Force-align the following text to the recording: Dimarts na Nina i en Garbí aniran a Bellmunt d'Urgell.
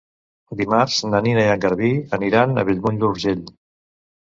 Dimarts 0.61 1.01
na 1.09 1.19
Nina 1.27 1.43
i 1.43 1.51
en 1.57 1.61
Garbí 1.67 1.93
aniran 2.19 2.57
a 2.57 2.65
Bellmunt 2.73 3.01
d'Urgell. 3.07 3.47